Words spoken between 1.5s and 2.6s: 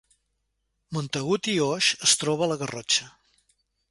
i Oix es troba a la